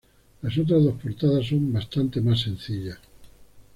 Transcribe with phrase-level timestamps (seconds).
[0.41, 2.97] Las otras dos portadas son bastante más sencillas.